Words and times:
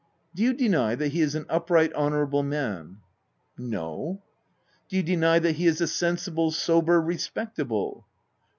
Do 0.33 0.41
you 0.41 0.53
deny 0.53 0.95
that 0.95 1.09
he 1.09 1.21
is 1.21 1.35
an 1.35 1.45
upright, 1.47 1.93
hon 1.93 2.11
ourable 2.13 2.43
man 2.43 3.01
?""No."" 3.59 4.23
Do 4.89 4.95
you 4.95 5.03
deny 5.03 5.37
that 5.37 5.57
he 5.57 5.67
is 5.67 5.79
a 5.79 5.85
sensible, 5.87 6.49
sober, 6.49 6.99
respectable 6.99 8.07